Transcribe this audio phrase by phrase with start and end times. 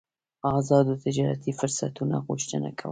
[0.59, 2.79] ازادو تجارتي فرصتونو غوښتنه کوله.